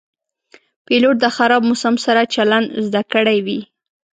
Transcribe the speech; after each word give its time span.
پیلوټ 0.85 1.15
د 1.21 1.25
خراب 1.35 1.61
موسم 1.69 1.95
سره 2.05 2.21
چلند 2.35 2.67
زده 2.85 3.01
کړی 3.13 3.37
وي. 3.45 3.59